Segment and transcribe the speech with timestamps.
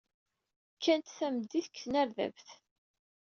[0.75, 2.47] Kkant tameddit deg tnerdabt.